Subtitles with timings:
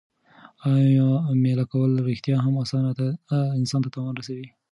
[0.73, 1.07] آیا
[1.43, 2.53] مېله کول رښتیا هم
[3.59, 4.47] انسان ته تاوان رسوي؟